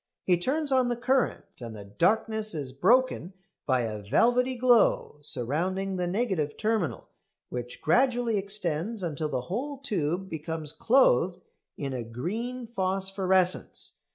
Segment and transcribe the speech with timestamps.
[0.23, 3.33] He turns on the current and the darkness is broken
[3.67, 7.09] by a velvety glow surrounding the negative terminal,
[7.49, 11.39] which gradually extends until the whole tube becomes clothed
[11.77, 13.93] in a green phosphorescence.